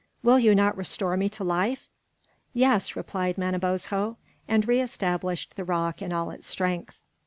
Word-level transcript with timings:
Will 0.23 0.39
you 0.39 0.55
not 0.55 0.75
restore 0.75 1.15
me 1.15 1.29
to 1.29 1.43
life?" 1.43 1.87
"Yes," 2.55 2.95
replied 2.95 3.37
Manabozho, 3.37 4.17
and 4.47 4.67
re 4.67 4.81
established 4.81 5.55
the 5.55 5.63
rock 5.63 6.01
in 6.01 6.11
all 6.11 6.31
its 6.31 6.47
strength. 6.47 6.95